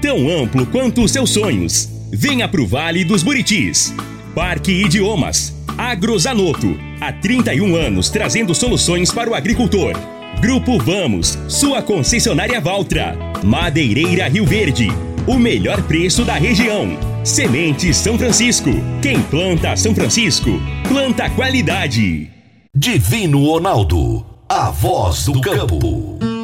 [0.00, 1.88] tão amplo quanto os seus sonhos.
[2.12, 3.94] Venha pro Vale dos Buritis.
[4.34, 5.54] Parque Idiomas.
[5.76, 6.78] Agrozanoto.
[7.00, 9.92] Há 31 anos trazendo soluções para o agricultor.
[10.40, 13.16] Grupo Vamos, sua concessionária Valtra.
[13.42, 14.88] Madeireira Rio Verde.
[15.26, 16.96] O melhor preço da região.
[17.24, 18.70] Semente São Francisco.
[19.02, 20.50] Quem planta São Francisco,
[20.88, 22.30] planta qualidade.
[22.74, 26.35] Divino Ronaldo, a voz do campo.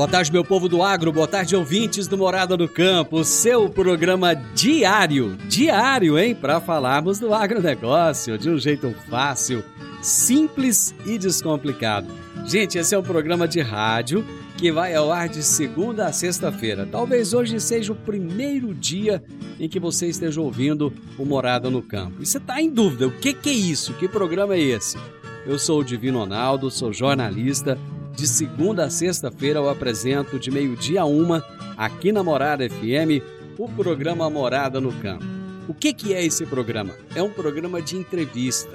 [0.00, 4.34] Boa tarde, meu povo do agro, boa tarde, ouvintes do Morada do Campo, seu programa
[4.34, 9.62] diário, diário, hein, para falarmos do agronegócio de um jeito fácil,
[10.00, 12.08] simples e descomplicado.
[12.46, 14.24] Gente, esse é um programa de rádio
[14.56, 16.88] que vai ao ar de segunda a sexta-feira.
[16.90, 19.22] Talvez hoje seja o primeiro dia
[19.58, 22.22] em que você esteja ouvindo o Morada no Campo.
[22.22, 23.92] E você está em dúvida, o que, que é isso?
[23.92, 24.96] Que programa é esse?
[25.44, 27.78] Eu sou o Divino Ronaldo, sou jornalista
[28.14, 31.44] de segunda a sexta-feira eu apresento de meio-dia a uma,
[31.76, 33.22] aqui na Morada FM,
[33.58, 35.24] o programa Morada no Campo.
[35.68, 36.94] O que, que é esse programa?
[37.14, 38.70] É um programa de entrevista.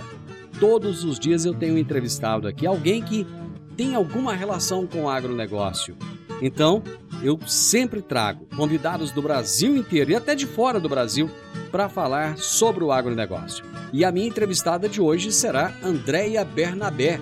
[0.59, 3.27] Todos os dias eu tenho entrevistado aqui alguém que
[3.75, 5.97] tem alguma relação com o agronegócio.
[6.41, 6.81] Então,
[7.23, 11.29] eu sempre trago convidados do Brasil inteiro e até de fora do Brasil
[11.71, 13.65] para falar sobre o agronegócio.
[13.91, 17.19] E a minha entrevistada de hoje será Andréia Bernabé,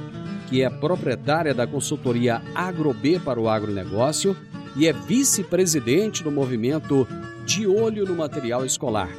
[0.53, 4.37] que é proprietária da consultoria AgroB para o agronegócio
[4.75, 7.07] e é vice-presidente do movimento
[7.43, 9.09] De Olho no Material Escolar.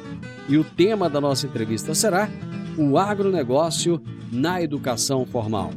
[0.47, 2.29] E o tema da nossa entrevista será
[2.77, 4.01] o agronegócio
[4.31, 5.71] na educação formal.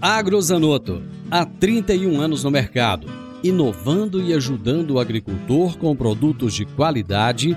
[0.00, 1.00] Agrozanoto,
[1.30, 3.06] há 31 anos no mercado,
[3.40, 7.56] inovando e ajudando o agricultor com produtos de qualidade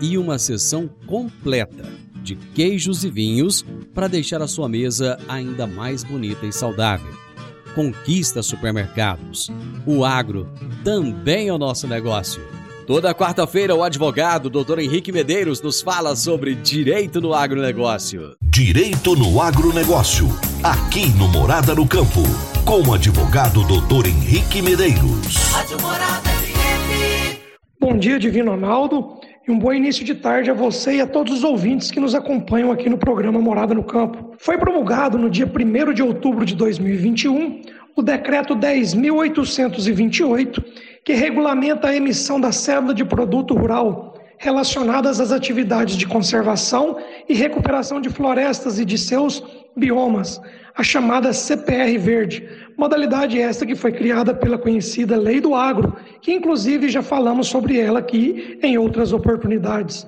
[0.00, 1.84] e uma sessão completa
[2.22, 3.64] de queijos e vinhos
[3.94, 7.12] para deixar a sua mesa ainda mais bonita e saudável.
[7.74, 9.50] Conquista supermercados.
[9.86, 10.48] O agro
[10.84, 12.42] também é o nosso negócio.
[12.86, 14.78] Toda quarta-feira, o advogado Dr.
[14.78, 18.34] Henrique Medeiros nos fala sobre direito no agronegócio.
[18.42, 20.26] Direito no agronegócio,
[20.62, 22.22] aqui no Morada no Campo,
[22.64, 24.06] com o advogado Dr.
[24.08, 25.36] Henrique Medeiros.
[27.78, 29.20] Bom dia, Divino Ronaldo.
[29.48, 32.14] E um bom início de tarde a você e a todos os ouvintes que nos
[32.14, 34.34] acompanham aqui no programa Morada no Campo.
[34.36, 37.62] Foi promulgado no dia 1 de outubro de 2021
[37.96, 40.62] o Decreto 10.828,
[41.02, 46.98] que regulamenta a emissão da cédula de produto rural relacionadas às atividades de conservação
[47.28, 49.42] e recuperação de florestas e de seus
[49.76, 50.40] biomas,
[50.74, 56.32] a chamada CPR Verde, modalidade esta que foi criada pela conhecida Lei do Agro, que
[56.32, 60.06] inclusive já falamos sobre ela aqui em outras oportunidades.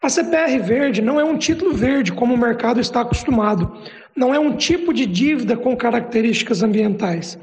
[0.00, 3.70] A CPR Verde não é um título verde como o mercado está acostumado,
[4.16, 7.38] não é um tipo de dívida com características ambientais.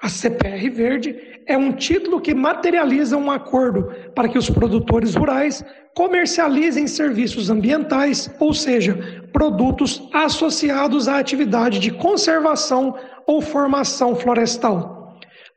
[0.00, 5.64] A CPR Verde é um título que materializa um acordo para que os produtores rurais
[5.94, 12.94] comercializem serviços ambientais, ou seja, produtos associados à atividade de conservação
[13.26, 14.96] ou formação florestal.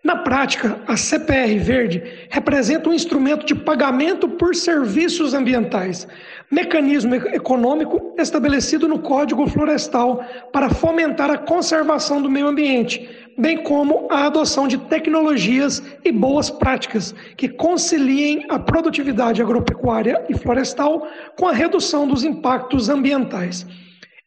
[0.01, 6.07] Na prática, a CPR Verde representa um instrumento de pagamento por serviços ambientais,
[6.49, 13.09] mecanismo econômico estabelecido no Código Florestal para fomentar a conservação do meio ambiente,
[13.39, 20.37] bem como a adoção de tecnologias e boas práticas que conciliem a produtividade agropecuária e
[20.37, 21.07] florestal
[21.37, 23.65] com a redução dos impactos ambientais.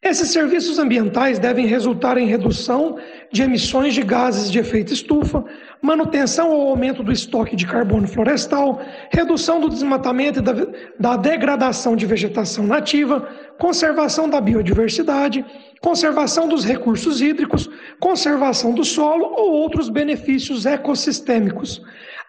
[0.02, 2.98] Esses serviços ambientais devem resultar em redução
[3.30, 5.44] de emissões de gases de efeito estufa,
[5.80, 8.82] manutenção ou aumento do estoque de carbono florestal,
[9.12, 10.52] redução do desmatamento e da,
[10.98, 13.28] da degradação de vegetação nativa,
[13.60, 15.46] conservação da biodiversidade,
[15.80, 17.70] conservação dos recursos hídricos,
[18.00, 21.80] conservação do solo ou outros benefícios ecossistêmicos.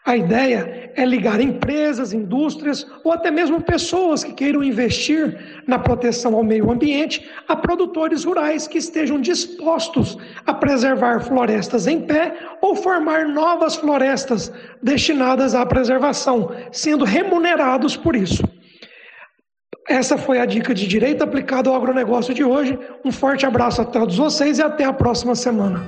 [0.06, 6.36] A ideia é ligar empresas, indústrias ou até mesmo pessoas que queiram investir na proteção
[6.36, 12.76] ao meio ambiente a produtores rurais que estejam dispostos a preservar florestas em pé ou
[12.76, 14.52] formar novas florestas
[14.82, 18.44] destinadas à preservação, sendo remunerados por isso.
[19.88, 22.78] Essa foi a dica de direito aplicado ao agronegócio de hoje.
[23.06, 25.82] Um forte abraço a todos vocês e até a próxima semana.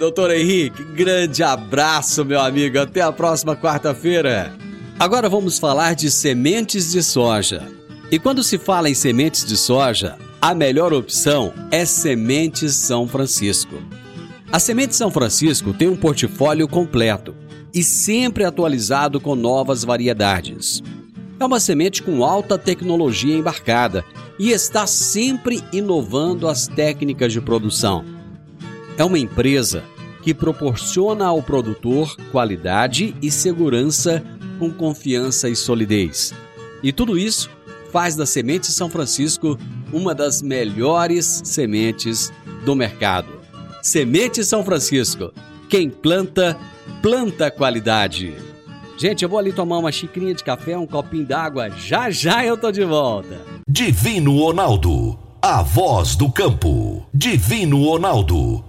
[0.00, 2.78] Doutor Henrique, grande abraço, meu amigo.
[2.78, 4.50] Até a próxima quarta-feira.
[4.98, 7.68] Agora vamos falar de sementes de soja.
[8.10, 13.76] E quando se fala em sementes de soja, a melhor opção é Sementes São Francisco.
[14.50, 17.36] A Semente São Francisco tem um portfólio completo
[17.74, 20.82] e sempre atualizado com novas variedades.
[21.38, 24.02] É uma semente com alta tecnologia embarcada
[24.38, 28.18] e está sempre inovando as técnicas de produção
[29.00, 29.82] é uma empresa
[30.22, 34.22] que proporciona ao produtor qualidade e segurança
[34.58, 36.34] com confiança e solidez.
[36.82, 37.48] E tudo isso
[37.90, 39.58] faz da Semente São Francisco
[39.90, 42.30] uma das melhores sementes
[42.62, 43.40] do mercado.
[43.80, 45.32] Semente São Francisco.
[45.70, 46.54] Quem planta,
[47.00, 48.34] planta qualidade.
[48.98, 51.70] Gente, eu vou ali tomar uma xicrinha de café, um copinho d'água.
[51.70, 53.40] Já já eu tô de volta.
[53.66, 57.06] Divino Ronaldo, a voz do campo.
[57.14, 58.68] Divino Ronaldo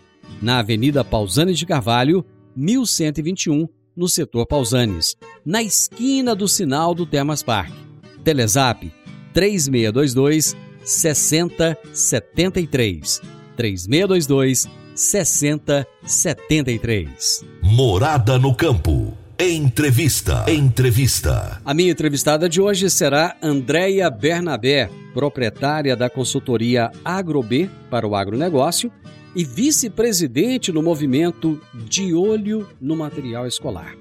[0.41, 7.43] na Avenida Pausanes de Carvalho, 1121, no setor Pausanes, na esquina do sinal do Termas
[7.43, 7.73] Park.
[8.23, 8.89] Telezap
[9.33, 13.21] 3622 6073.
[13.55, 17.45] 3622 6073.
[17.61, 19.15] Morada no campo.
[19.39, 20.43] Entrevista.
[20.47, 21.61] Entrevista.
[21.65, 28.89] A minha entrevistada de hoje será Andréia Bernabé, proprietária da consultoria AgroB para o agronegócio
[29.35, 33.95] e vice-presidente no movimento De Olho no Material Escolar.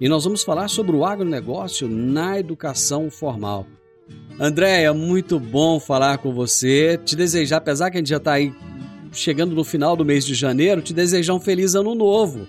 [0.00, 3.66] E nós vamos falar sobre o agronegócio na educação formal.
[4.38, 6.98] Andréia, muito bom falar com você.
[7.04, 8.52] Te desejar, apesar que a gente já está aí
[9.12, 12.46] chegando no final do mês de janeiro, te desejar um feliz ano novo.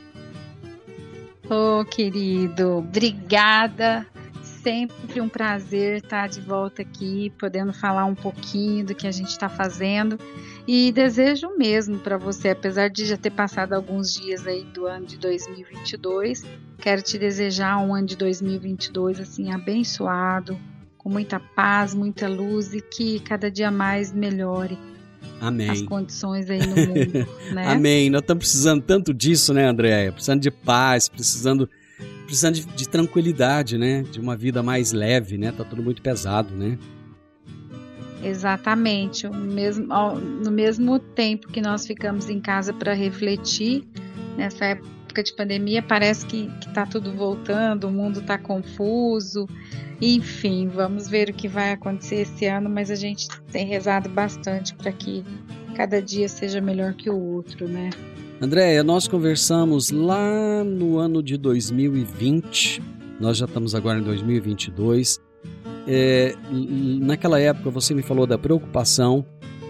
[1.48, 4.06] Ô, oh, querido, obrigada.
[4.66, 9.28] Sempre um prazer estar de volta aqui, podendo falar um pouquinho do que a gente
[9.28, 10.20] está fazendo.
[10.68, 15.06] E desejo mesmo para você, apesar de já ter passado alguns dias aí do ano
[15.06, 16.44] de 2022,
[16.80, 20.58] quero te desejar um ano de 2022 assim abençoado,
[20.98, 24.80] com muita paz, muita luz e que cada dia mais melhore
[25.40, 25.70] Amém.
[25.70, 27.28] as condições aí no mundo.
[27.54, 27.68] Né?
[27.68, 28.10] Amém.
[28.10, 30.12] Nós estamos precisando tanto disso, né, Andréia?
[30.12, 31.70] Precisando de paz, precisando,
[32.26, 34.04] precisando de, de, tranquilidade, né?
[34.04, 35.52] De uma vida mais leve, né?
[35.52, 36.78] Tá tudo muito pesado, né?
[38.24, 39.28] Exatamente.
[39.30, 39.88] Mesmo,
[40.44, 43.84] no mesmo tempo que nós ficamos em casa para refletir,
[44.36, 49.48] nessa época de pandemia, parece que está tudo voltando, o mundo está confuso.
[50.02, 54.76] Enfim, vamos ver o que vai acontecer esse ano, mas a gente tem rezado bastante
[54.76, 55.24] para que
[55.76, 57.90] cada dia seja melhor que o outro, né?
[58.42, 62.82] Andréia, nós conversamos lá no ano de 2020,
[63.20, 65.20] nós já estamos agora em 2022
[65.88, 69.26] é, naquela época você me falou da preocupação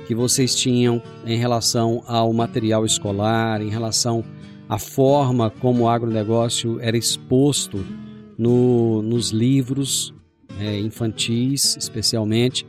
[0.08, 4.24] que vocês tinham em relação ao material escolar, em relação
[4.70, 7.84] à forma como o agronegócio era exposto
[8.38, 10.14] no, nos livros
[10.60, 12.66] é, infantis, especialmente.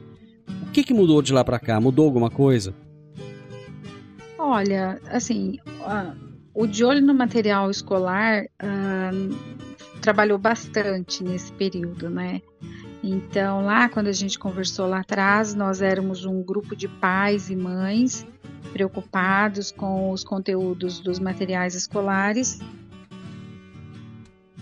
[0.67, 1.81] O que, que mudou de lá para cá?
[1.81, 2.75] Mudou alguma coisa?
[4.49, 6.17] Olha, assim, uh,
[6.55, 12.41] o de olho no material escolar uh, trabalhou bastante nesse período, né?
[13.03, 17.57] Então, lá quando a gente conversou lá atrás, nós éramos um grupo de pais e
[17.57, 18.25] mães
[18.73, 22.61] preocupados com os conteúdos dos materiais escolares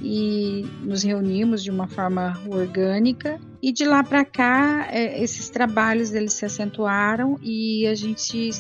[0.07, 6.13] e nos reunimos de uma forma orgânica e de lá para cá é, esses trabalhos
[6.13, 8.51] eles se acentuaram e a gente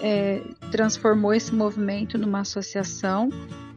[0.00, 3.28] é, transformou esse movimento numa associação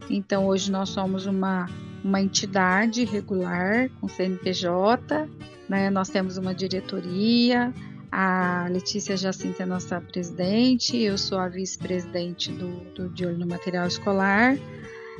[0.09, 1.67] então hoje nós somos uma
[2.03, 5.27] uma entidade regular com CNPJ,
[5.67, 5.89] né?
[5.89, 7.73] nós temos uma diretoria,
[8.11, 13.47] a Letícia Jacinta é nossa presidente, eu sou a vice-presidente do, do De Olho no
[13.47, 14.57] Material Escolar.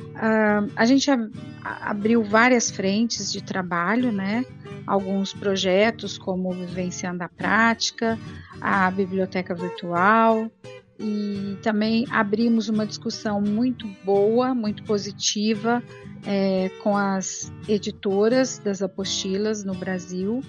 [0.00, 1.30] Uh, a gente ab
[1.62, 4.44] abriu várias frentes de trabalho, né?
[4.86, 8.18] Alguns projetos como Vivenciando a Prática,
[8.60, 10.50] a Biblioteca Virtual,
[10.98, 15.82] e também abrimos uma discussão muito boa, muito positiva
[16.26, 20.42] é, com as editoras das apostilas no Brasil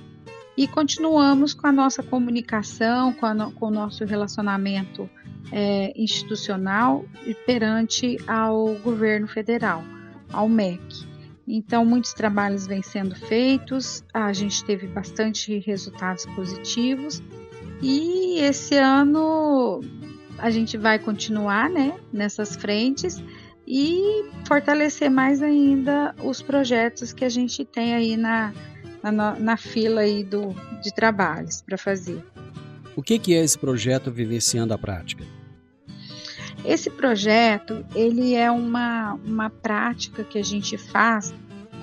[0.59, 5.09] e continuamos com a nossa comunicação, com, no, com o nosso relacionamento
[5.53, 7.05] é, institucional
[7.45, 9.81] perante ao governo federal,
[10.33, 11.07] ao MEC.
[11.47, 17.23] Então, muitos trabalhos vêm sendo feitos, a gente teve bastante resultados positivos
[17.81, 19.79] e esse ano
[20.37, 23.23] a gente vai continuar né, nessas frentes
[23.65, 28.51] e fortalecer mais ainda os projetos que a gente tem aí na,
[29.03, 32.23] na, na fila aí do, de trabalhos para fazer.
[32.95, 35.23] O que, que é esse projeto Vivenciando a Prática?
[36.65, 41.33] Esse projeto ele é uma, uma prática que a gente faz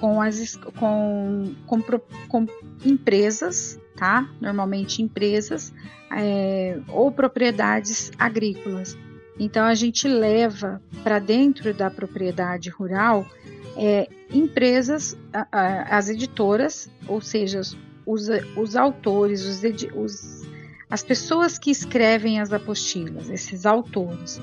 [0.00, 1.82] com as com, com,
[2.28, 2.46] com
[2.84, 4.28] empresas, tá?
[4.40, 5.72] Normalmente empresas
[6.10, 8.96] é, ou propriedades agrícolas.
[9.38, 13.26] Então a gente leva para dentro da propriedade rural
[13.76, 17.60] é, empresas, a, a, as editoras, ou seja,
[18.04, 19.62] os, os autores, os,
[19.94, 20.46] os,
[20.88, 24.40] as pessoas que escrevem as apostilas, esses autores,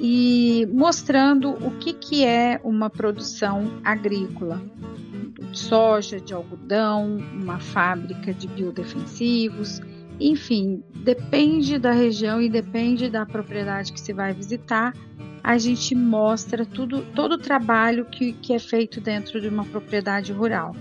[0.00, 4.60] e mostrando o que, que é uma produção agrícola,
[5.50, 9.80] de soja, de algodão, uma fábrica de biodefensivos,
[10.18, 14.92] enfim, depende da região e depende da propriedade que se vai visitar.
[15.44, 20.32] A gente mostra tudo, todo o trabalho que, que é feito dentro de uma propriedade
[20.32, 20.74] rural.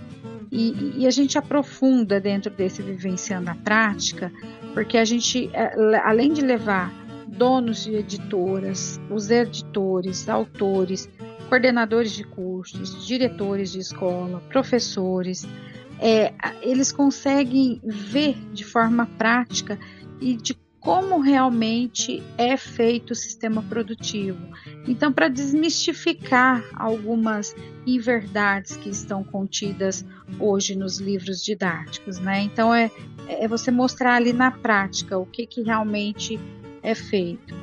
[0.49, 4.31] E, e, a gente aprofunda dentro desse vivenciando a prática,
[4.73, 6.93] porque a gente, é, além de levar
[7.27, 11.09] donos de editoras, os editores, autores,
[11.49, 15.45] coordenadores de cursos, diretores de escola, professores,
[15.99, 19.77] é, eles conseguem ver de forma prática
[20.21, 20.53] e de
[20.83, 24.39] como realmente é feito o sistema produtivo.
[24.85, 27.55] Então, para desmistificar algumas
[27.87, 30.05] inverdades que estão contidas
[30.37, 32.41] hoje nos livros didáticos, né?
[32.41, 32.91] Então, é,
[33.29, 36.37] é você mostrar ali na prática o que, que realmente
[36.81, 37.62] é feito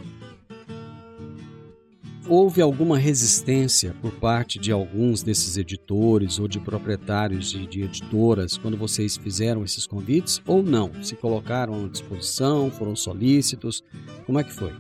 [2.31, 8.57] houve alguma resistência por parte de alguns desses editores ou de proprietários de, de, editoras
[8.57, 11.03] quando vocês fizeram esses convites ou não?
[11.03, 13.83] Se colocaram à disposição, foram solícitos?
[14.25, 14.73] Como é que foi?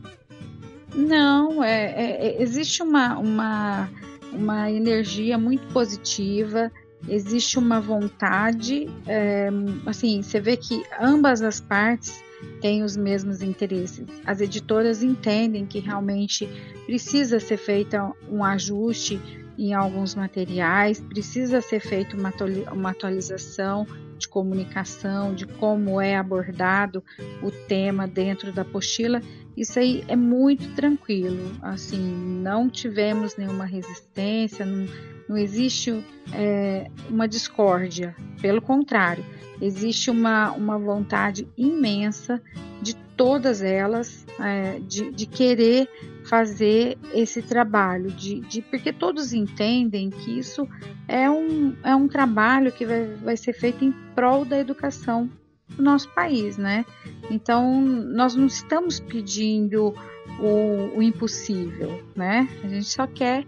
[0.95, 3.90] Não, é, é, é existe uma, uma,
[4.33, 6.71] uma energia muito positiva,
[7.09, 9.49] existe uma vontade, é,
[9.87, 12.23] assim, você vê que ambas as partes
[12.60, 14.06] têm os mesmos interesses.
[14.24, 16.48] As editoras entendem que realmente
[16.86, 17.96] precisa ser feito
[18.30, 19.20] um ajuste
[19.58, 23.86] em alguns materiais, precisa ser feita uma, atualização
[24.16, 27.04] de comunicação, de como é abordado
[27.42, 29.20] o tema dentro da apostila.
[29.56, 32.00] Isso aí é muito tranquilo, assim,
[32.42, 34.86] não tivemos nenhuma resistência, não,
[35.30, 39.25] não existe é, uma discórdia, pelo contrário,
[39.62, 42.42] existe uma, uma vontade imensa
[42.82, 45.88] de todas elas é, de, de, querer
[46.25, 50.66] fazer esse trabalho, de, de, porque todos entendem que isso
[51.06, 55.30] é um, é um trabalho que vai, vai ser feito em prol da educação
[55.76, 56.84] do nosso país, né?
[57.30, 59.94] Então, nós não estamos pedindo
[60.40, 62.49] o, o impossível, né?
[62.64, 63.46] A gente só quer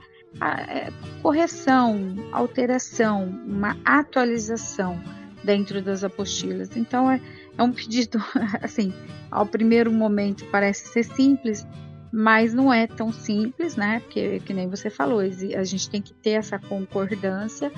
[1.22, 5.00] correção, alteração, uma atualização
[5.44, 6.76] dentro das apostilas.
[6.76, 7.20] Então é,
[7.56, 8.18] é um pedido,
[8.62, 8.92] assim,
[9.30, 11.66] ao primeiro momento parece ser simples,
[12.12, 14.00] mas não é tão simples, né?
[14.00, 17.72] Porque, que nem você falou, a gente tem que ter essa concordância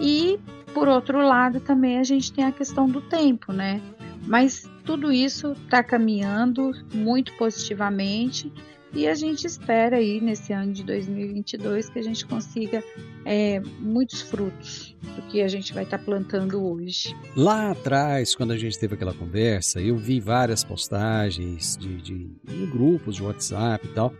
[0.00, 0.38] e,
[0.74, 3.80] por outro lado, também a gente tem a questão do tempo, né?
[4.26, 8.52] Mas tudo isso está caminhando muito positivamente
[8.94, 12.82] E a gente espera aí nesse ano de 2022 que a gente consiga
[13.24, 17.14] é, muitos frutos do que a gente vai estar tá plantando hoje.
[17.36, 22.66] Lá atrás, quando a gente teve aquela conversa, eu vi várias postagens de, de em
[22.70, 24.14] grupos de WhatsApp e tal.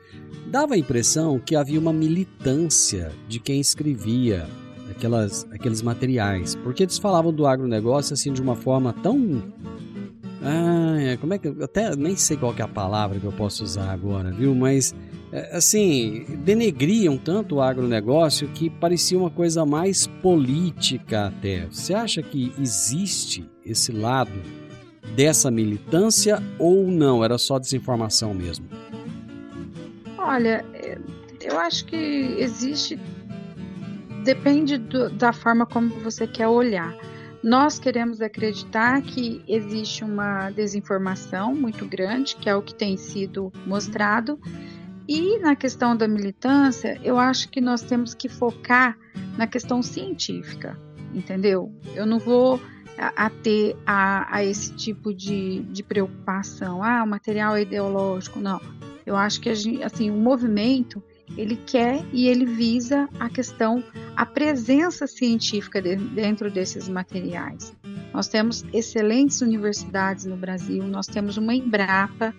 [0.48, 4.46] Dava a impressão que havia uma militância de quem escrevia
[4.90, 9.42] aquelas, aqueles materiais, porque eles falavam do agronegócio assim de uma forma tão
[10.42, 11.48] ah, como é que.
[11.62, 14.54] Até nem sei qual é a palavra que eu posso usar agora, viu?
[14.54, 14.94] Mas,
[15.32, 21.66] é, assim, denegriam tanto o agronegócio que parecia uma coisa mais política até.
[21.66, 24.42] Você acha que existe esse lado
[25.14, 27.24] dessa militância ou não?
[27.24, 28.66] Era só desinformação mesmo?
[30.18, 30.98] Olha, é,
[31.40, 31.96] eu acho que
[32.38, 32.98] existe.
[34.24, 36.94] Depende do, da forma como você quer olhar.
[37.42, 43.52] Nós queremos acreditar que existe uma desinformação muito grande, que é o que tem sido
[43.66, 44.38] mostrado.
[45.08, 48.98] E na questão da militância, eu acho que nós temos que focar
[49.38, 50.76] na questão científica,
[51.14, 51.72] entendeu?
[51.94, 52.60] Eu não vou
[52.98, 56.82] ater a, a esse tipo de, de preocupação.
[56.82, 58.40] Ah, o material é ideológico.
[58.40, 58.60] Não.
[59.04, 61.02] Eu acho que gente, assim, o movimento
[61.36, 63.82] ele quer e ele visa a questão,
[64.14, 67.74] a presença científica de, dentro desses materiais.
[68.12, 72.34] Nós temos excelentes universidades no Brasil, nós temos uma Embrapa,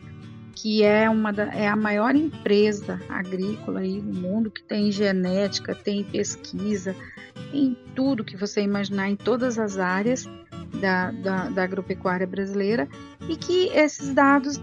[0.56, 5.76] que é, uma da, é a maior empresa agrícola aí no mundo, que tem genética,
[5.76, 6.96] tem pesquisa,
[7.54, 10.26] em tudo que você imaginar, em todas as áreas
[10.82, 12.88] da, da, da agropecuária brasileira,
[13.30, 14.60] e que esses dados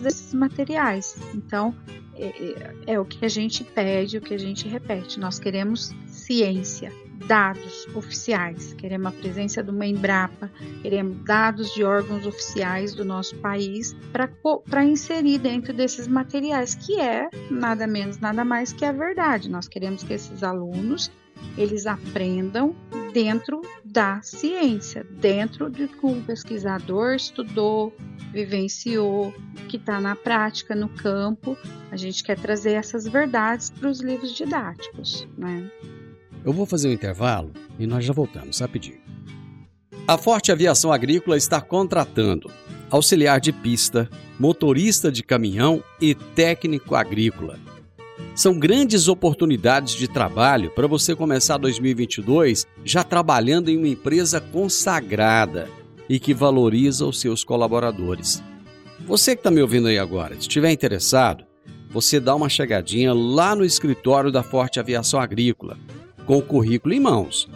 [0.00, 1.16] desses materiais.
[1.34, 1.74] Então,
[2.16, 5.18] é, é, é, o que a gente pede, o que a gente repete.
[5.18, 6.92] Nós queremos ciência,
[7.26, 10.50] dados oficiais, queremos a presença de uma Embrapa,
[10.82, 17.28] queremos dados de órgãos oficiais do nosso país para inserir dentro desses materiais, que é
[17.50, 19.50] nada menos, nada mais que a verdade.
[19.50, 21.10] Nós queremos que esses alunos
[21.56, 22.74] eles aprendam
[23.14, 27.96] dentro da ciência, dentro de que o pesquisador estudou,
[28.32, 29.32] vivenciou,
[29.68, 31.56] que está na prática, no campo.
[31.92, 35.28] A gente quer trazer essas verdades para os livros didáticos.
[35.38, 35.70] Né?
[36.44, 39.00] Eu vou fazer um intervalo e nós já voltamos rapidinho.
[40.08, 42.50] A Forte Aviação Agrícola está contratando
[42.90, 47.58] auxiliar de pista, motorista de caminhão e técnico agrícola
[48.34, 55.68] são grandes oportunidades de trabalho para você começar 2022 já trabalhando em uma empresa consagrada
[56.08, 58.42] e que valoriza os seus colaboradores.
[59.06, 61.44] Você que está me ouvindo aí agora, se estiver interessado,
[61.90, 65.78] você dá uma chegadinha lá no escritório da Forte Aviação Agrícola,
[66.26, 67.48] com o currículo em mãos.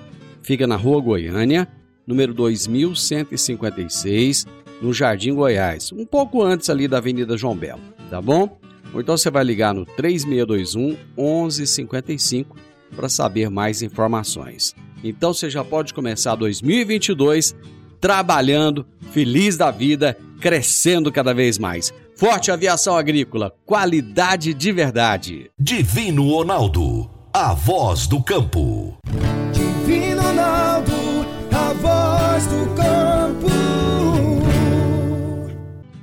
[0.42, 1.66] Fica na Rua Goiânia,
[2.06, 4.46] número 2156,
[4.80, 8.56] no Jardim Goiás, um pouco antes ali da Avenida João Belo, tá bom?
[8.92, 12.56] Ou então você vai ligar no 3621 1155
[12.94, 14.74] para saber mais informações.
[15.02, 17.54] Então você já pode começar 2022
[18.00, 21.92] trabalhando, feliz da vida, crescendo cada vez mais.
[22.14, 25.50] Forte Aviação Agrícola, qualidade de verdade.
[25.58, 28.96] Divino Ronaldo, a voz do campo.
[29.52, 30.92] Divino Ronaldo,
[31.52, 33.57] a voz do campo.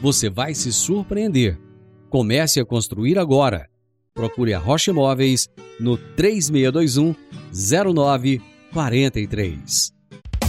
[0.00, 1.58] você vai se surpreender.
[2.08, 3.68] Comece a construir agora.
[4.14, 5.46] Procure a Rocha Imóveis
[5.78, 7.14] no 3621
[7.52, 9.92] 0943.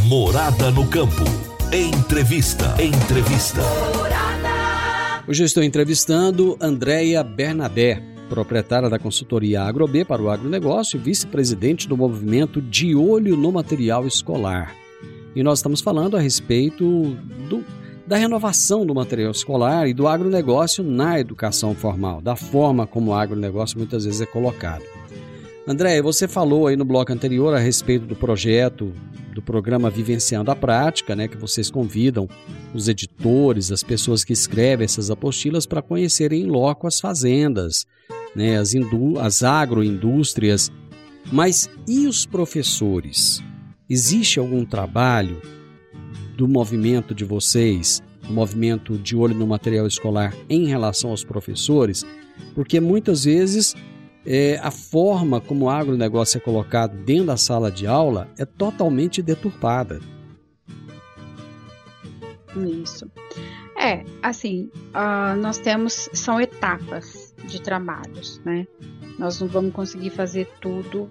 [0.06, 1.24] Morada no campo.
[1.72, 2.76] Entrevista.
[2.82, 3.62] Entrevista.
[3.96, 5.24] Morada.
[5.28, 11.88] Hoje eu estou entrevistando Andréia Bernabé, proprietária da consultoria AgroB para o agronegócio e vice-presidente
[11.88, 14.76] do movimento De Olho no Material Escolar.
[15.36, 17.16] E nós estamos falando a respeito
[17.48, 17.64] do
[18.12, 23.13] da renovação do material escolar e do agronegócio na educação formal, da forma como o
[23.13, 24.84] agronegócio muitas vezes é colocado.
[25.65, 28.91] André, você falou aí no bloco anterior a respeito do projeto
[29.34, 32.28] do programa Vivenciando a Prática, né, que vocês convidam
[32.74, 37.88] os editores, as pessoas que escrevem essas apostilas para conhecerem em loco as fazendas,
[38.36, 38.74] né, as,
[39.21, 40.69] as agroindústrias.
[41.32, 43.41] Mas e os professores?
[43.89, 45.41] Existe algum trabalho
[46.42, 52.04] do movimento de vocês, movimento de olho no material escolar em relação aos professores,
[52.56, 53.76] porque muitas vezes
[54.26, 59.22] é, a forma como o agronegócio é colocado dentro da sala de aula é totalmente
[59.22, 60.00] deturpada.
[62.56, 63.06] Isso.
[63.78, 68.66] É, assim, uh, nós temos, são etapas de trabalhos, né?
[69.20, 71.08] Nós não vamos conseguir fazer tudo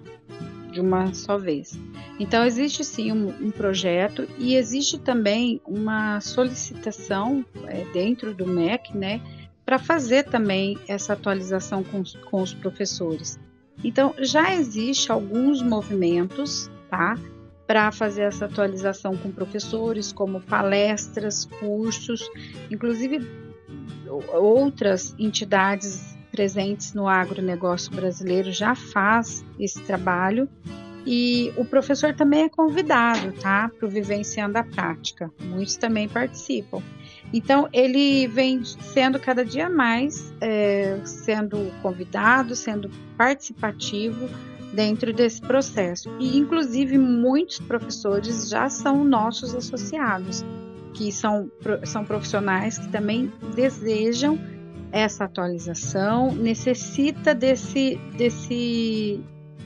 [0.71, 1.77] de uma só vez.
[2.19, 8.97] Então, existe sim um, um projeto e existe também uma solicitação é, dentro do MEC,
[8.97, 9.21] né?
[9.65, 13.39] Para fazer também essa atualização com, com os professores.
[13.83, 17.15] Então, já existe alguns movimentos, tá?
[17.71, 22.29] para fazer essa atualização com professores, como palestras, cursos,
[22.69, 23.25] inclusive
[24.33, 30.47] outras entidades presentes no agronegócio brasileiro já faz esse trabalho
[31.05, 35.31] e o professor também é convidado, tá, para o Vivenciando a Prática.
[35.41, 36.81] Muitos também participam.
[37.33, 44.29] Então ele vem sendo cada dia mais é, sendo convidado, sendo participativo
[44.73, 46.09] dentro desse processo.
[46.19, 50.43] E, inclusive, muitos professores já são nossos associados,
[50.93, 51.51] que são,
[51.85, 54.39] são profissionais que também desejam
[54.91, 59.19] essa atualização, necessita desse, desse,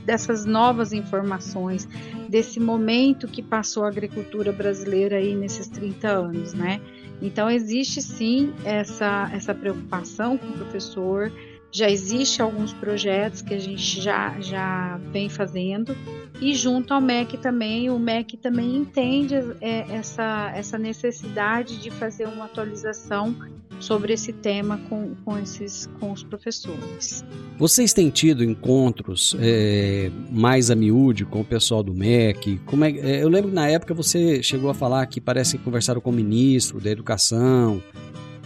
[0.05, 1.87] dessas novas informações,
[2.29, 6.79] desse momento que passou a agricultura brasileira aí nesses 30 anos, né?
[7.21, 11.31] Então existe sim essa, essa preocupação com o professor,
[11.75, 15.93] já existe alguns projetos que a gente já, já vem fazendo
[16.39, 22.29] e junto ao MEC também, o MEC também entende é, essa, essa necessidade de fazer
[22.29, 23.35] uma atualização
[23.77, 27.25] sobre esse tema com, com, esses, com os professores.
[27.57, 32.57] Vocês têm tido encontros é, mais a miúde com o pessoal do MEC?
[32.65, 35.63] Como é, é, eu lembro que na época você chegou a falar que parece que
[35.65, 37.81] conversaram com o ministro da Educação,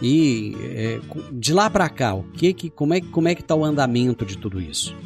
[0.02, 1.00] e é,
[1.32, 4.24] de lá para cá, o que que, como é como é que está o andamento
[4.24, 4.96] de tudo isso?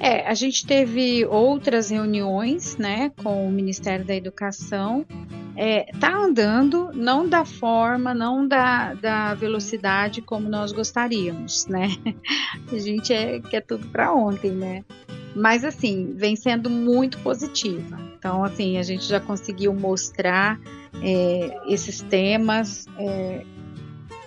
[0.00, 5.06] É, a gente teve outras reuniões, né, com o Ministério da Educação.
[5.56, 11.90] É, tá andando, não da forma, não da, da velocidade como nós gostaríamos, né?
[12.72, 14.82] A gente é, quer tudo para ontem, né?
[15.36, 17.98] Mas assim, vem sendo muito positiva.
[18.18, 20.58] Então, assim, a gente já conseguiu mostrar
[21.00, 23.44] é, esses temas, é,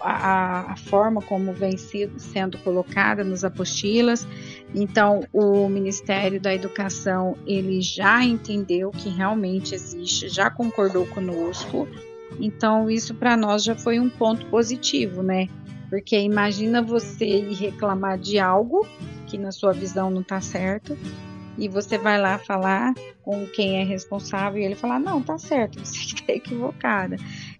[0.01, 4.27] a, a, forma como vem sendo colocada nos apostilas.
[4.73, 11.87] Então, o Ministério da Educação ele já entendeu que realmente existe, já concordou conosco.
[12.39, 15.47] Então, isso para nós já foi um ponto positivo, né?
[15.89, 18.87] Porque imagina você ir reclamar de algo
[19.27, 20.97] que na sua visão não está certo
[21.57, 25.79] e você vai lá falar com quem é responsável e ele falar não tá certo
[25.83, 27.17] você está equivocada.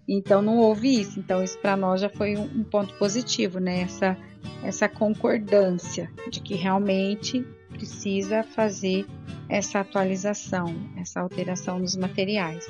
[0.07, 1.19] Então não houve isso.
[1.19, 3.81] Então isso para nós já foi um, ponto positivo né?
[3.81, 4.17] Essa
[4.63, 9.05] essa concordância de que realmente precisa fazer
[9.49, 12.67] essa atualização essa alteração nos materiais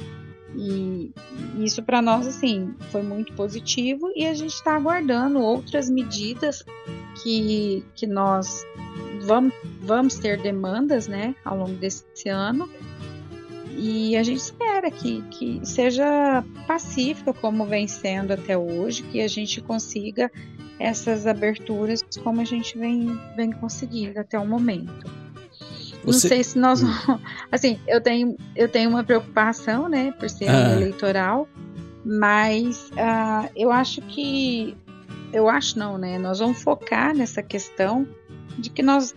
[0.55, 1.11] e
[1.59, 6.63] isso para nós assim foi muito positivo e a gente está aguardando outras medidas
[7.21, 8.65] que, que nós
[9.25, 12.69] vamos, vamos ter demandas né, ao longo desse ano.
[13.77, 19.27] E a gente espera que, que seja pacífica como vem sendo até hoje, que a
[19.27, 20.31] gente consiga
[20.79, 25.24] essas aberturas como a gente vem, vem conseguindo até o momento.
[26.05, 26.27] Você...
[26.27, 26.83] Não sei se nós.
[26.83, 27.19] Hum.
[27.51, 30.73] Assim, eu tenho, eu tenho uma preocupação, né, por ser ah.
[30.73, 31.47] eleitoral,
[32.03, 34.75] mas uh, eu acho que.
[35.33, 36.17] Eu acho não, né?
[36.17, 38.07] Nós vamos focar nessa questão
[38.57, 39.13] de que nós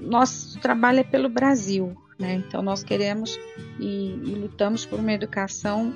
[0.00, 2.34] nosso trabalho é pelo Brasil, né?
[2.34, 3.38] Então nós queremos
[3.78, 5.94] e, e lutamos por uma educação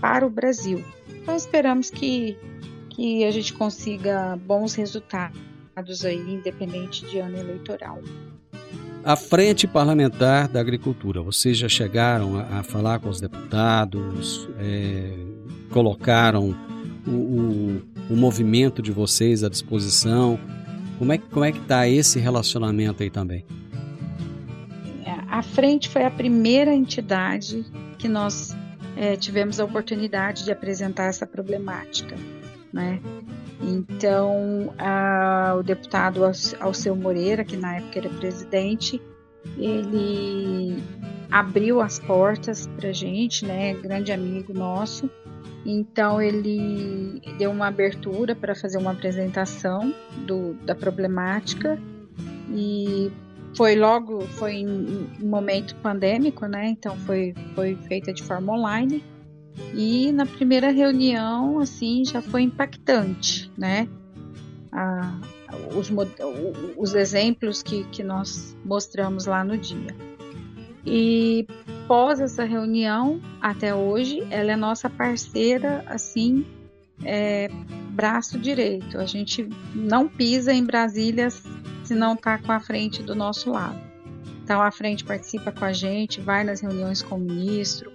[0.00, 0.82] para o Brasil.
[1.10, 2.38] Então esperamos que
[2.94, 8.00] que a gente consiga bons resultados aí, independente de ano eleitoral.
[9.04, 15.12] A Frente Parlamentar da Agricultura, vocês já chegaram a, a falar com os deputados, é,
[15.68, 16.56] colocaram
[17.06, 20.40] o, o, o movimento de vocês à disposição.
[20.98, 23.44] Como é, como é que está esse relacionamento aí também?
[25.28, 27.62] A frente foi a primeira entidade
[27.98, 28.56] que nós
[28.96, 32.16] é, tivemos a oportunidade de apresentar essa problemática,
[32.74, 33.00] né?
[33.62, 36.22] Então, a, o deputado
[36.60, 39.00] Alceu Moreira, que na época era presidente,
[39.56, 40.82] ele
[41.30, 43.74] abriu as portas para gente, né?
[43.74, 45.08] Grande amigo nosso,
[45.64, 49.94] então ele deu uma abertura para fazer uma apresentação
[50.26, 51.78] do, da problemática
[52.50, 53.10] e
[53.56, 56.68] foi logo foi em momento pandêmico, né?
[56.68, 59.02] Então foi foi feita de forma online
[59.74, 63.88] e na primeira reunião assim já foi impactante, né?
[65.76, 65.90] Os,
[66.76, 69.94] os exemplos que, que nós mostramos lá no dia.
[70.86, 71.46] E
[71.86, 76.44] pós essa reunião, até hoje, ela é nossa parceira, assim,
[77.04, 77.48] é,
[77.90, 78.98] braço direito.
[78.98, 83.80] A gente não pisa em Brasília se não está com a frente do nosso lado.
[84.42, 87.90] Então, a frente participa com a gente, vai nas reuniões com o ministro.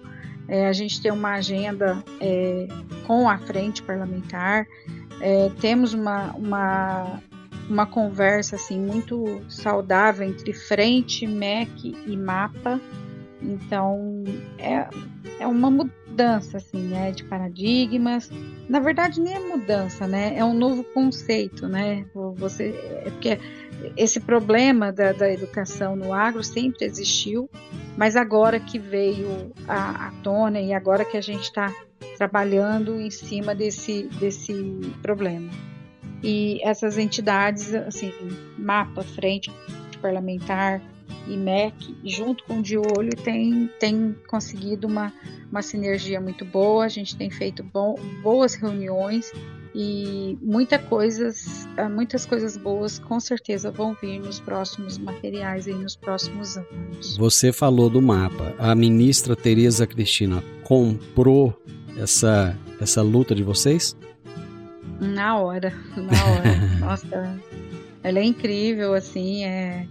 [0.50, 2.66] É, a gente tem uma agenda é,
[3.06, 4.66] com a frente parlamentar.
[5.20, 7.20] É, temos uma, uma
[7.68, 12.80] uma conversa assim muito saudável entre frente, MEC e mapa.
[13.40, 14.24] Então
[14.58, 14.88] é,
[15.38, 18.28] é uma mudança assim, né, de paradigmas.
[18.68, 20.36] Na verdade nem é mudança, né?
[20.36, 22.04] É um novo conceito, né?
[22.36, 23.38] Você é porque
[23.96, 27.48] esse problema da, da educação no agro sempre existiu,
[27.96, 31.72] mas agora que veio à, tona e agora que a gente está
[32.16, 34.52] trabalhando em cima desse, desse
[35.02, 35.50] problema.
[36.22, 38.12] E essas entidades, assim,
[38.58, 39.50] MAPA, Frente
[40.00, 40.80] Parlamentar
[41.26, 45.12] e MEC, junto com o de olho, tem, tem conseguido uma,
[45.50, 47.62] uma sinergia muito boa, a gente tem feito
[48.22, 49.32] boas reuniões
[49.74, 55.72] e muita coisas, ah, muitas coisas boas com certeza vão vir nos próximos materiais e
[55.72, 57.16] nos próximos anos.
[57.16, 58.54] Você falou do mapa.
[58.58, 61.56] A ministra Tereza Cristina comprou
[61.96, 63.96] essa, essa luta de vocês?
[65.00, 66.56] Na hora, na hora.
[66.80, 67.40] Nossa,
[68.02, 69.86] ela é incrível, assim, é,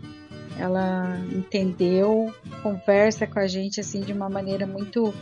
[0.58, 5.14] ela entendeu, conversa com a gente, assim, de uma maneira muito,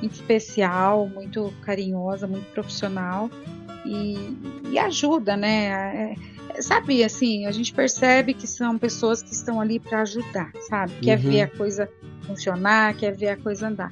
[0.00, 3.30] muito especial, muito carinhosa, muito profissional
[3.88, 6.16] e, e ajuda, né?
[6.54, 10.92] É, sabe, assim, a gente percebe que são pessoas que estão ali para ajudar, sabe?
[11.00, 11.30] Quer uhum.
[11.30, 11.88] ver a coisa
[12.26, 13.90] funcionar, quer ver a coisa andar.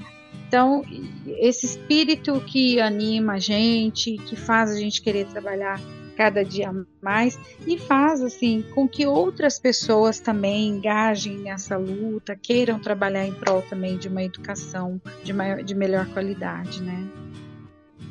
[0.49, 0.85] Então,
[1.27, 5.81] esse espírito que anima a gente, que faz a gente querer trabalhar
[6.17, 12.79] cada dia mais e faz assim com que outras pessoas também engajem nessa luta, queiram
[12.79, 17.07] trabalhar em prol também de uma educação de, maior, de melhor qualidade, né?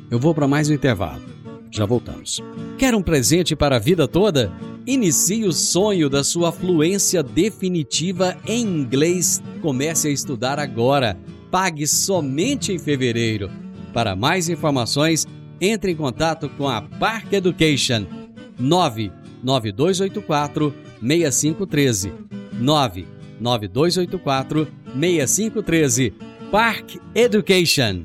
[0.08, 1.22] Eu vou para mais um intervalo.
[1.76, 2.40] Já voltamos.
[2.78, 4.50] Quer um presente para a vida toda?
[4.86, 9.42] Inicie o sonho da sua fluência definitiva em inglês.
[9.60, 11.18] Comece a estudar agora
[11.50, 13.50] pague somente em fevereiro.
[13.92, 15.26] Para mais informações,
[15.60, 18.06] entre em contato com a Park Education
[18.58, 22.12] 99284 6513
[22.60, 26.12] 99284 6513
[26.50, 28.04] Park Education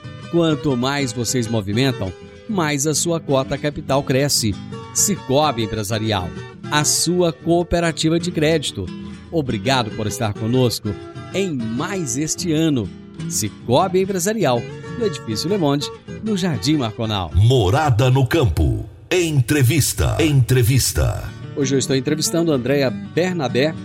[0.31, 2.11] quanto mais vocês movimentam,
[2.47, 4.55] mais a sua cota capital cresce.
[4.93, 6.29] Cicobi Empresarial,
[6.71, 8.85] a sua cooperativa de crédito.
[9.31, 10.89] Obrigado por estar conosco
[11.33, 12.89] em mais este ano.
[13.29, 14.61] Cicobi Empresarial,
[14.97, 15.87] no Edifício Le Monde,
[16.23, 17.31] no Jardim Marconal.
[17.33, 18.85] Morada no Campo.
[19.09, 20.17] Entrevista.
[20.19, 21.23] Entrevista.
[21.55, 23.75] Hoje eu estou entrevistando a Andréa Bernabé,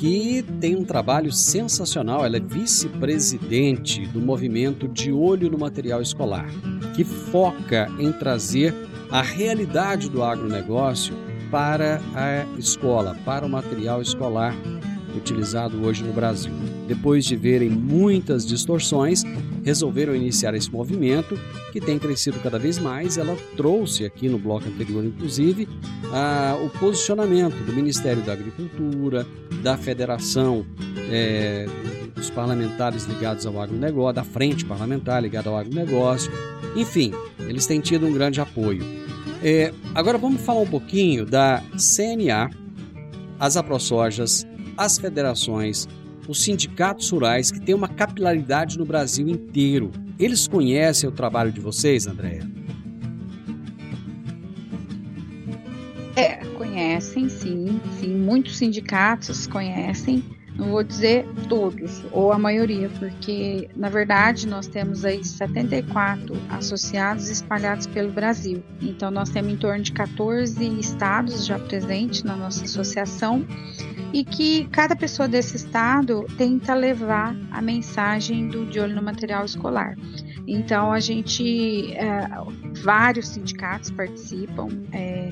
[0.00, 2.24] que tem um trabalho sensacional.
[2.24, 6.48] Ela é vice-presidente do movimento De Olho no Material Escolar,
[6.96, 8.74] que foca em trazer
[9.10, 11.14] a realidade do agronegócio
[11.50, 14.56] para a escola, para o material escolar
[15.14, 16.52] utilizado hoje no Brasil.
[16.88, 19.22] Depois de verem muitas distorções,
[19.64, 21.38] resolveram iniciar esse movimento
[21.72, 23.18] que tem crescido cada vez mais.
[23.18, 25.68] Ela trouxe aqui no bloco anterior, inclusive,
[26.12, 29.26] a, o posicionamento do Ministério da Agricultura,
[29.62, 30.64] da Federação
[31.10, 31.66] é,
[32.14, 36.30] dos Parlamentares ligados ao agronegócio, da Frente Parlamentar ligada ao agronegócio.
[36.76, 38.84] Enfim, eles têm tido um grande apoio.
[39.42, 42.50] É, agora vamos falar um pouquinho da CNA,
[43.38, 44.46] as aprosojas,
[44.76, 45.88] as federações,
[46.30, 49.90] os sindicatos rurais que têm uma capilaridade no Brasil inteiro.
[50.16, 52.48] Eles conhecem o trabalho de vocês, Andréia?
[56.14, 58.14] É, conhecem, sim, sim.
[58.14, 60.22] Muitos sindicatos conhecem
[60.56, 67.28] não vou dizer todos, ou a maioria, porque na verdade nós temos aí 74 associados
[67.28, 68.62] espalhados pelo Brasil.
[68.80, 73.46] Então nós temos em torno de 14 estados já presentes na nossa associação
[74.12, 79.44] e que cada pessoa desse estado tenta levar a mensagem do De Olho no Material
[79.44, 79.96] Escolar.
[80.46, 82.28] Então a gente, é,
[82.82, 85.30] vários sindicatos participam é,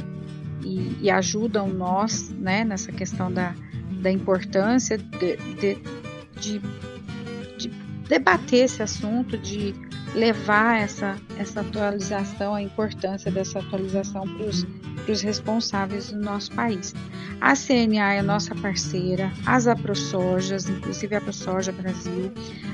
[0.62, 3.54] e, e, ajudam nós, né, nessa questão da,
[3.98, 5.78] da importância de, de,
[6.40, 6.60] de,
[7.56, 7.68] de
[8.08, 9.74] debater esse assunto, de
[10.14, 16.94] levar essa, essa atualização, a importância dessa atualização para os responsáveis do nosso país.
[17.40, 22.32] A CNA é nossa parceira, as AproSojas, inclusive a AproSoja Brasil,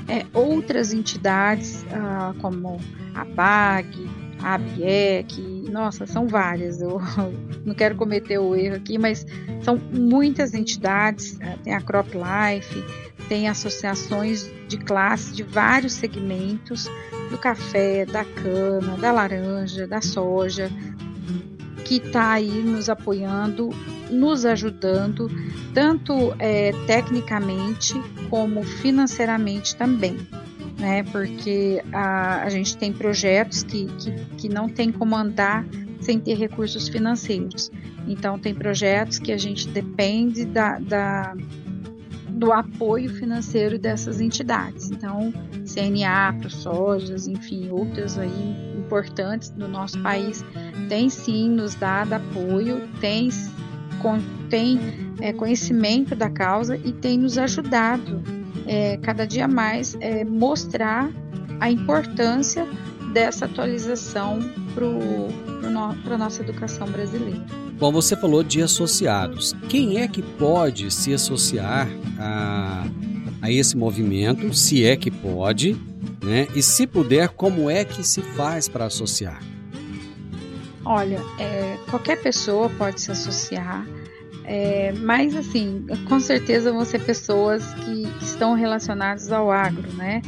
[0.08, 2.80] é, outras entidades ah, como
[3.14, 4.08] a BAG,
[4.42, 7.00] a ABIEC, nossa, são várias, eu
[7.66, 9.26] não quero cometer o erro aqui, mas
[9.60, 12.84] são muitas entidades, ah, tem a Crop Life,
[13.28, 16.88] tem associações de classe de vários segmentos,
[17.28, 20.70] do café, da cana, da laranja, da soja,
[21.84, 23.70] que está aí nos apoiando,
[24.08, 25.28] nos ajudando,
[25.74, 27.94] tanto é, tecnicamente
[28.30, 30.18] como financeiramente também.
[30.78, 35.64] Né, porque a, a gente tem projetos que, que, que não tem como andar
[36.00, 37.70] sem ter recursos financeiros.
[38.06, 41.34] Então, tem projetos que a gente depende da, da
[42.34, 44.90] do apoio financeiro dessas entidades.
[44.90, 45.32] Então,
[45.64, 50.44] CNA, ProSojas, enfim, outras aí importantes do nosso país,
[50.88, 53.30] tem sim nos dado apoio, tem,
[54.50, 54.78] tem
[55.20, 58.22] é, conhecimento da causa e tem nos ajudado
[58.66, 61.10] é, cada dia mais é, mostrar
[61.60, 62.66] a importância
[63.12, 64.40] dessa atualização
[64.74, 67.40] para a nossa educação brasileira.
[67.78, 69.54] Bom, você falou de associados.
[69.68, 72.84] Quem é que pode se associar a,
[73.42, 75.76] a esse movimento, se é que pode,
[76.22, 76.48] né?
[76.54, 79.40] E se puder, como é que se faz para associar?
[80.84, 83.86] Olha, é, qualquer pessoa pode se associar,
[84.44, 90.20] é, mas assim, com certeza vão ser pessoas que, estão relacionadas ao agro, né?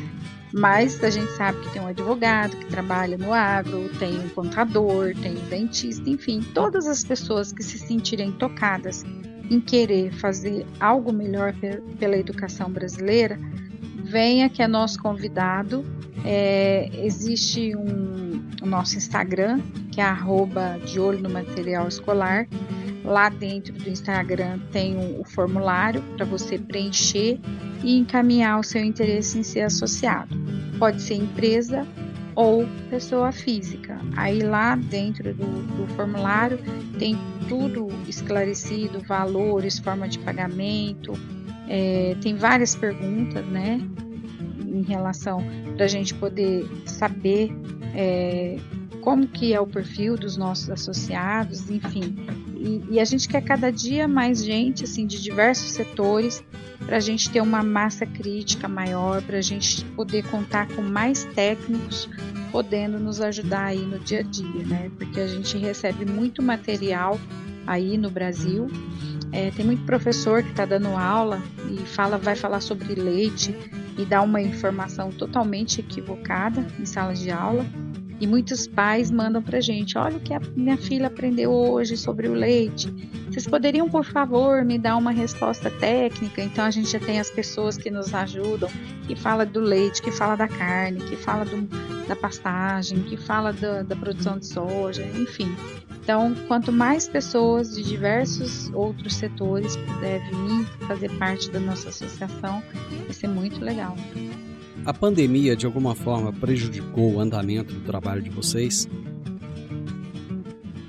[0.52, 5.14] Mas a gente sabe que tem um advogado que trabalha no agro, tem um contador,
[5.20, 9.04] tem um dentista, enfim, todas as pessoas que se sentirem tocadas
[9.50, 11.52] em querer fazer algo melhor
[11.98, 13.38] pela educação brasileira,
[14.04, 15.84] venha que é nosso convidado.
[16.24, 19.60] É, existe um, o nosso Instagram,
[19.92, 22.48] que é arroba de olho no material escolar.
[23.06, 27.38] Lá dentro do Instagram tem o, formulário para você preencher
[27.84, 30.36] e encaminhar o seu interesse em ser associado.
[30.76, 31.86] Pode ser empresa
[32.34, 33.96] ou pessoa física.
[34.16, 36.58] Aí lá dentro do, do formulário
[36.98, 37.16] tem
[37.48, 41.12] tudo esclarecido, valores, forma de pagamento,
[41.68, 43.80] é, tem várias perguntas, né,
[44.66, 45.42] em relação
[45.76, 47.50] para a gente poder saber
[47.94, 48.56] é,
[49.00, 52.16] como que é o perfil dos nossos associados, enfim.
[52.58, 56.42] E, e, a gente quer cada dia mais gente, assim, de diversos setores,
[56.84, 61.24] para a gente ter uma massa crítica maior, para a gente poder contar com mais
[61.24, 62.08] técnicos
[62.50, 64.90] podendo nos ajudar aí no dia a dia, né?
[64.96, 67.18] Porque a gente recebe muito material
[67.66, 68.68] aí no Brasil.
[69.32, 73.54] É, tem muito professor que está dando aula e fala, vai falar sobre leite
[73.98, 77.66] e dá uma informação totalmente equivocada em sala de aula.
[78.20, 82.28] E muitos pais mandam para gente: olha o que a minha filha aprendeu hoje sobre
[82.28, 82.90] o leite.
[83.28, 86.42] Vocês poderiam, por favor, me dar uma resposta técnica?
[86.42, 88.70] Então a gente já tem as pessoas que nos ajudam,
[89.06, 91.62] que fala do leite, que fala da carne, que fala do,
[92.06, 95.54] da pastagem, que fala da, da produção de soja, enfim.
[96.02, 102.62] Então, quanto mais pessoas de diversos outros setores puderem vir fazer parte da nossa associação,
[103.04, 103.96] vai ser muito legal.
[104.86, 108.88] A pandemia de alguma forma prejudicou o andamento do trabalho de vocês?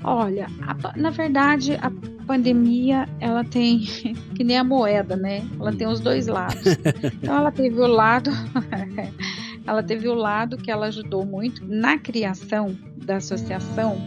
[0.04, 1.90] Olha, a, na verdade, a
[2.24, 3.80] pandemia ela tem
[4.36, 5.44] que nem a moeda, né?
[5.58, 6.62] Ela tem os dois lados.
[7.20, 8.30] Então ela teve o lado
[9.66, 13.98] ela teve o lado que ela ajudou muito na criação da associação.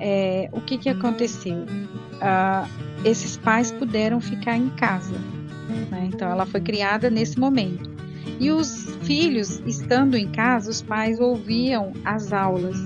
[0.00, 1.58] É, o que que aconteceu?
[1.58, 2.68] Uh,
[3.04, 5.14] esses pais puderam ficar em casa.
[5.90, 6.10] Né?
[6.12, 7.97] Então ela foi criada nesse momento.
[8.40, 12.76] E os filhos, estando em casa, os pais ouviam as aulas.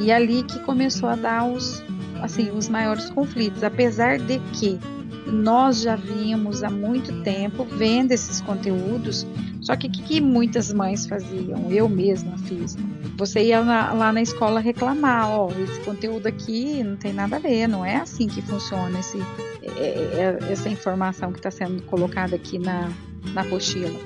[0.00, 1.82] E ali que começou a dar os,
[2.20, 4.78] assim, os maiores conflitos, apesar de que
[5.26, 9.26] nós já vínhamos há muito tempo vendo esses conteúdos,
[9.60, 11.70] só que o que, que, muitas mães faziam?
[11.70, 12.76] Eu mesma fiz.
[13.16, 17.38] Você ia na, lá na escola reclamar, ó, esse conteúdo aqui não tem nada a
[17.38, 19.18] ver, não é assim que funciona esse,
[19.62, 22.92] é, é, é essa informação que está sendo colocada aqui na,
[23.34, 23.98] na apostila.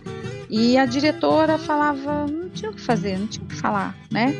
[0.50, 4.34] E a diretora falava, não tinha o que fazer, não tinha o que falar, né?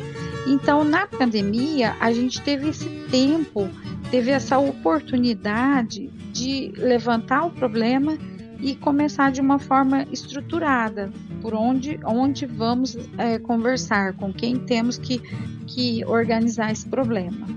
[0.45, 3.69] Então, na pandemia, a gente teve esse tempo,
[4.09, 8.17] teve essa oportunidade de levantar o problema
[8.59, 11.11] e começar de uma forma estruturada.
[11.41, 15.17] por onde, onde vamos é, conversar, com quem temos que,
[15.65, 17.47] que organizar esse problema.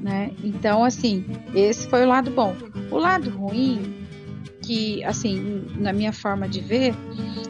[0.00, 0.32] Né?
[0.42, 1.24] Então, assim,
[1.54, 2.56] esse foi o lado bom.
[2.90, 4.01] O lado ruim,
[4.62, 6.94] que, assim, na minha forma de ver,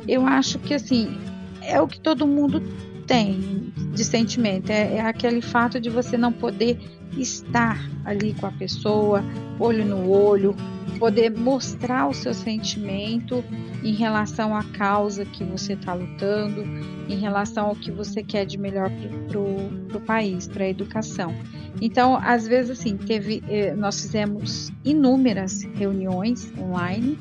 [0.08, 1.18] eu acho que, assim,
[1.62, 2.60] é o que todo mundo
[3.06, 4.70] tem de sentimento.
[4.70, 6.78] É, é aquele fato de você não poder
[7.16, 9.22] estar ali com a pessoa,
[9.58, 10.54] olho no olho,
[10.98, 13.44] poder mostrar o seu sentimento
[13.82, 16.62] em relação à causa que você está lutando,
[17.08, 18.90] em relação ao que você quer de melhor
[19.28, 21.34] para o país, para a educação.
[21.80, 27.18] Então, às vezes, assim, teve, eh, nós fizemos inúmeras reuniões online,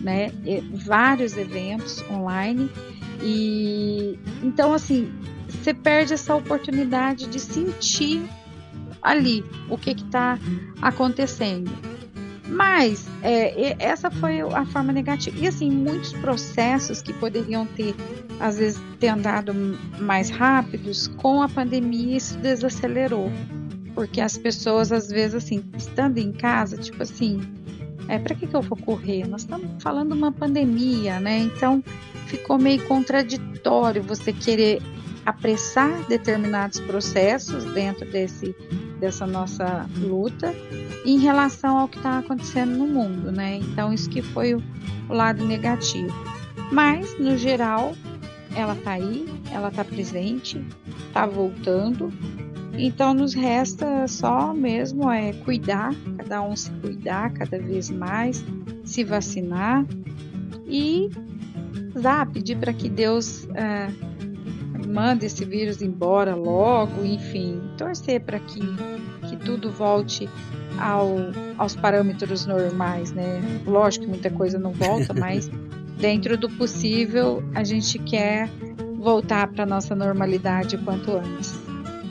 [0.00, 0.30] né,
[0.74, 2.68] vários eventos online,
[3.22, 5.10] e então, assim,
[5.48, 8.22] você perde essa oportunidade de sentir
[9.02, 10.38] ali o que está
[10.80, 11.70] acontecendo.
[12.48, 15.36] Mas é, essa foi a forma negativa.
[15.38, 17.94] E assim, muitos processos que poderiam ter,
[18.38, 19.54] às vezes, ter andado
[19.98, 23.30] mais rápidos, com a pandemia isso desacelerou.
[23.94, 27.40] Porque as pessoas, às vezes, assim, estando em casa, tipo assim,
[28.08, 29.26] é, para que, que eu vou correr?
[29.26, 31.38] Nós estamos falando uma pandemia, né?
[31.38, 31.82] Então
[32.26, 34.82] ficou meio contraditório você querer
[35.24, 38.54] apressar determinados processos dentro desse,
[39.02, 40.54] dessa nossa luta
[41.04, 43.56] em relação ao que está acontecendo no mundo, né?
[43.56, 44.62] Então isso que foi o,
[45.08, 46.14] o lado negativo.
[46.70, 47.94] Mas no geral
[48.54, 50.64] ela está aí, ela está presente,
[51.08, 52.12] está voltando.
[52.78, 58.44] Então nos resta só mesmo é cuidar, cada um se cuidar cada vez mais,
[58.84, 59.84] se vacinar
[60.68, 61.10] e
[61.98, 64.11] zá, pedir para que Deus uh,
[64.92, 68.60] manda esse vírus embora logo, enfim, torcer para que,
[69.28, 70.28] que tudo volte
[70.78, 71.16] ao,
[71.56, 73.40] aos parâmetros normais, né?
[73.66, 75.50] Lógico que muita coisa não volta, mas
[75.98, 78.50] dentro do possível a gente quer
[78.98, 81.54] voltar para nossa normalidade o quanto antes.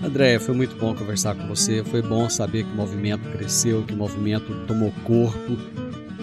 [0.03, 1.83] Andréia, foi muito bom conversar com você.
[1.83, 5.57] Foi bom saber que o movimento cresceu, que o movimento tomou corpo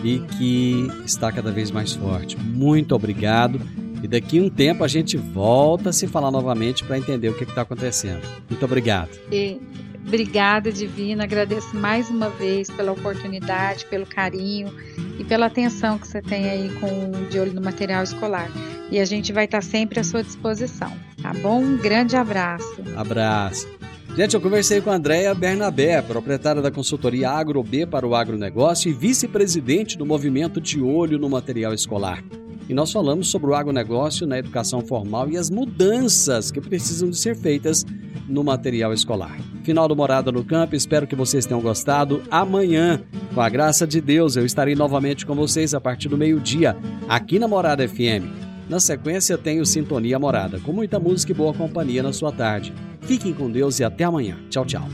[0.02, 2.36] e que está cada vez mais forte.
[2.36, 3.60] Muito obrigado.
[4.02, 7.34] E daqui a um tempo a gente volta a se falar novamente para entender o
[7.34, 8.22] que está acontecendo.
[8.48, 9.10] Muito obrigado.
[9.32, 9.60] E,
[10.06, 11.24] obrigada, Divina.
[11.24, 14.72] Agradeço mais uma vez pela oportunidade, pelo carinho
[15.18, 18.50] e pela atenção que você tem aí com de olho no material escolar.
[18.90, 20.92] E a gente vai estar sempre à sua disposição.
[21.20, 21.60] Tá bom?
[21.60, 22.76] Um grande abraço.
[22.96, 23.68] Abraço.
[24.16, 28.94] Gente, eu conversei com a Andréia Bernabé, proprietária da consultoria AgroB para o agronegócio e
[28.94, 32.22] vice-presidente do movimento De Olho no Material Escolar
[32.68, 37.16] e nós falamos sobre o agronegócio na educação formal e as mudanças que precisam de
[37.16, 37.84] ser feitas
[38.28, 39.38] no material escolar.
[39.62, 42.22] Final do Morada no Campo, espero que vocês tenham gostado.
[42.30, 43.02] Amanhã,
[43.34, 46.76] com a graça de Deus, eu estarei novamente com vocês a partir do meio-dia,
[47.08, 48.48] aqui na Morada FM.
[48.68, 52.74] Na sequência, tenho Sintonia Morada, com muita música e boa companhia na sua tarde.
[53.00, 54.36] Fiquem com Deus e até amanhã.
[54.50, 54.86] Tchau, tchau.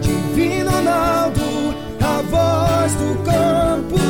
[0.00, 1.40] Divino Ronaldo,
[2.00, 4.09] a voz do campo.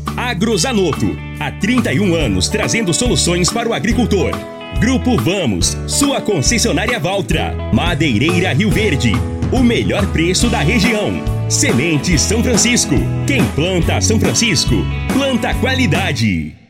[0.17, 4.31] Agrozanoto, há 31 anos trazendo soluções para o agricultor.
[4.79, 7.55] Grupo Vamos, sua concessionária Valtra.
[7.73, 9.13] Madeireira Rio Verde,
[9.51, 11.23] o melhor preço da região.
[11.49, 12.95] Semente São Francisco,
[13.27, 14.75] quem planta São Francisco,
[15.13, 16.60] planta qualidade.